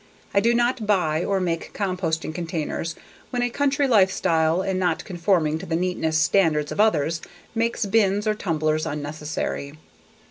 [0.33, 2.95] I do not buy or make composting containers
[3.29, 7.21] when a country life style and not conforming to the neatness standards of others
[7.53, 9.75] makes bins or tumblers unnecessary.